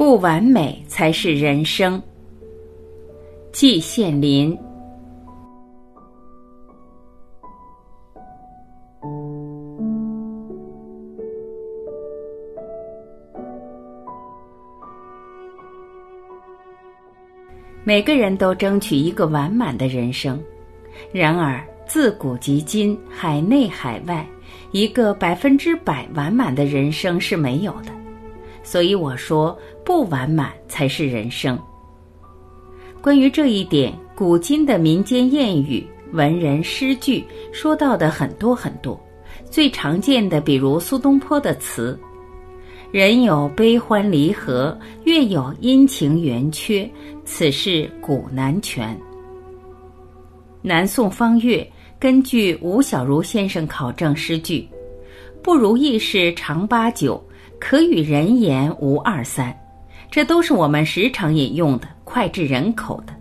[0.00, 2.02] 不完美才是人生。
[3.52, 4.58] 季羡林。
[17.84, 20.42] 每个人都争取一个完满的人生，
[21.12, 24.26] 然而自古及今，海内海外，
[24.72, 27.99] 一个百分之百完满的人生是没有的。
[28.62, 31.58] 所以我说，不完满才是人生。
[33.00, 39.00] 关于这一点，古今的民间谚语、文人诗句说到的很多很多。
[39.48, 41.98] 最常见的，比如苏东坡的词
[42.92, 46.88] ：“人有悲欢离合，月有阴晴圆缺，
[47.24, 48.96] 此事古难全。”
[50.62, 51.66] 南宋方岳
[51.98, 54.68] 根据吴小如先生考证诗句
[55.42, 57.18] ：“不如意事常八九。”
[57.60, 59.54] 可与人言无二三，
[60.10, 63.14] 这都是我们时常引用的、脍炙人口的。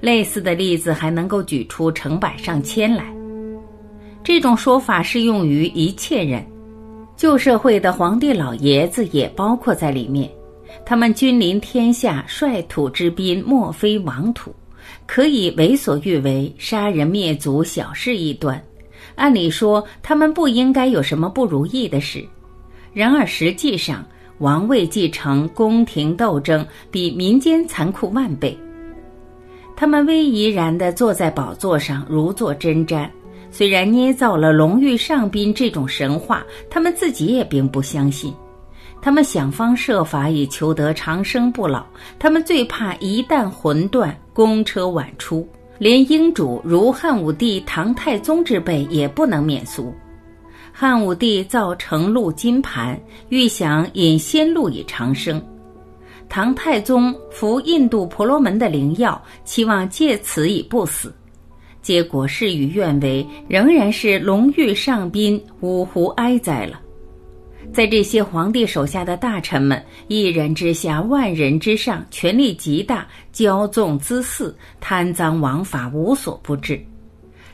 [0.00, 3.04] 类似的例子还能够举出成百上千来。
[4.24, 6.46] 这种说法适用于一切人，
[7.16, 10.30] 旧社会的皇帝老爷子也包括在里面。
[10.86, 14.54] 他们君临天下，率土之滨，莫非王土，
[15.06, 18.60] 可以为所欲为，杀人灭族小事一端。
[19.16, 22.24] 按理说，他们不应该有什么不如意的事。
[22.92, 24.04] 然而实际上，
[24.38, 28.56] 王位继承、宫廷斗争比民间残酷万倍。
[29.76, 33.08] 他们威仪然地坐在宝座上，如坐针毡。
[33.50, 38.32] 虽然捏造了龙御上宾这种神话，他们自己也并不相信。
[39.00, 41.84] 他们想方设法以求得长生不老。
[42.18, 45.46] 他们最怕一旦魂断，公车晚出，
[45.78, 49.94] 连英主如汉武帝、唐太宗之辈也不能免俗。
[50.72, 55.38] 汉武帝造成鹿金盘，欲想引仙鹿以长生；
[56.28, 61.14] 唐太宗服印度婆罗门的灵药，期望借此以不死。
[61.82, 66.80] 结果事与愿违，仍然是龙御上宾，五湖哀哉了。
[67.72, 76.82] 在这些皇帝手下的大臣们，一人之下，万人之上，权力极大，骄纵恣肆，贪赃枉法，无所不至。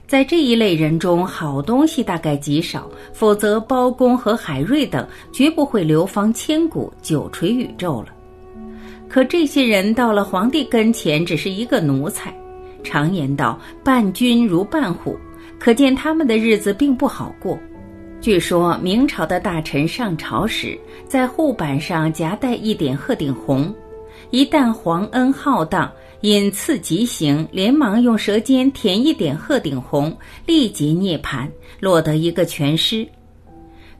[0.08, 8.06] 在这一类人中，好东西大概极少，否则包公和海瑞等绝不会流芳千古、久垂宇宙了。
[9.06, 12.34] 可这些人到了皇帝跟前，只是一个奴才。
[12.82, 15.14] 常言道：“伴君如伴虎”，
[15.60, 17.58] 可见他们的日子并不好过。
[18.18, 23.74] 据说明朝的大臣上朝时，在护板上夹带一点鹤顶红，
[24.30, 25.92] 一旦皇恩浩荡。
[26.20, 31.48] 因次疾行，连忙用舌尖舔一点鹤顶红，立即涅槃，
[31.78, 33.06] 落得一个全尸。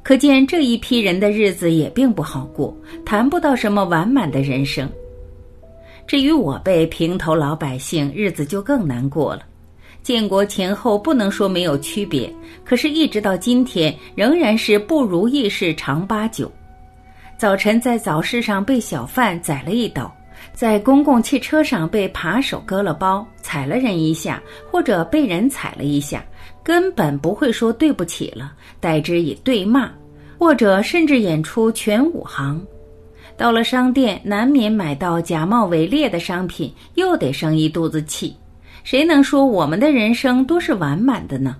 [0.02, 4.90] 可见这一批人的日子也并不好过，谈不到什么完满的人生。
[6.06, 9.42] 至于我辈平头老百姓，日子就更难过了。
[10.02, 12.32] 建国前后不能说没有区别，
[12.64, 16.50] 可是，一直到今天，仍然是不如意事常八九。
[17.36, 20.12] 早晨在早市上被小贩宰了一刀。
[20.52, 26.24] 在公共汽车上被扒手割了包，踩了人一下，或者被人踩了一下，
[26.62, 29.90] 根本不会说对不起了，代之以对骂，
[30.38, 32.60] 或者甚至演出全武行。
[33.36, 38.34] 到了商店，难免买到假冒伪劣的商品，又得生一肚子气。
[38.82, 41.56] 谁能说我们的人生都是完满的呢？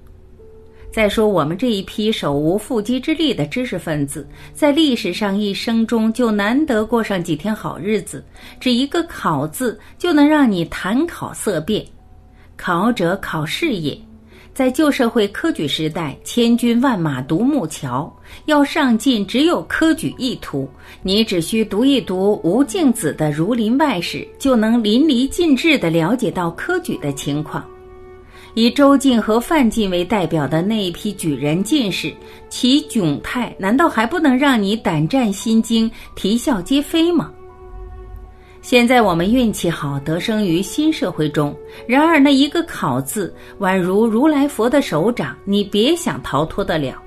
[0.99, 8.25] 再说，我们这一批手无缚鸡之力的知识分子，在历史上一生中就难得过上几天好日子。
[8.59, 11.87] 只一个“考”字，就能让你谈考色变。
[12.57, 13.97] 考者，考试也。
[14.53, 18.13] 在旧社会科举时代，千军万马独木桥，
[18.47, 20.69] 要上进，只有科举一途。
[21.05, 27.65] 你只需读一读吴敬梓的《儒林外史》，就能淋漓尽致地了解到科举的情况。
[28.55, 32.13] 以周进和范进为代表的那一批举人进士，
[32.49, 37.31] 其窘态难道还不能让你胆战心惊、啼笑皆非吗？
[38.61, 41.57] 现在我们运气好，得生于新社会中。
[41.87, 47.01] 然而那一个“考”字，宛如如来佛的手掌，你别想逃脱得了。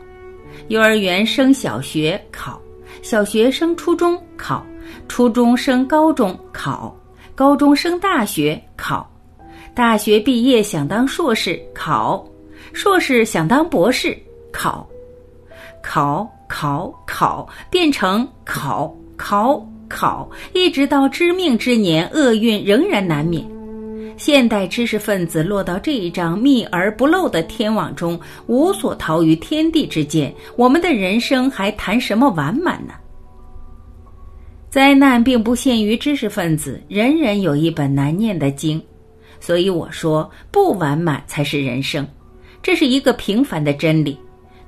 [0.69, 2.59] 幼儿园升小学考，
[3.01, 4.65] 小学升初中考，
[5.07, 6.95] 初中升高中考，
[7.35, 9.07] 高中升大学考。
[9.73, 12.25] 大学毕业想当硕士考，
[12.73, 14.18] 硕士想当博士
[14.51, 14.88] 考，
[15.81, 23.45] 考考考变成考考考，一直到知命之年，厄运仍然难免。
[24.18, 32.94] 现代知识分子落到这一张密而不漏的天网中，无所逃于天地之间，我们的人生还谈什么完满呢？
[34.69, 38.81] 灾难并不限于知识分子，人人有一本难念的经。
[39.41, 42.07] 所以我说，不完满才是人生，
[42.63, 44.17] 这是一个平凡的真理。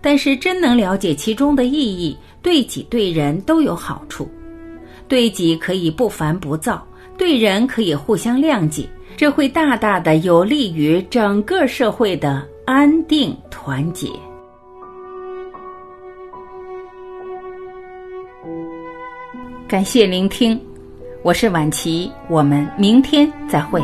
[0.02, 4.30] 但是真能了解其中的意义，对己对人都有好处。
[5.08, 6.86] 对己可以不烦不躁，
[7.18, 8.86] 对人可以互相谅解，
[9.16, 14.10] 这会大大的有利于整个社会的安定团结。
[19.68, 20.60] 感谢聆听，
[21.22, 23.82] 我是晚琪，我们明天再会。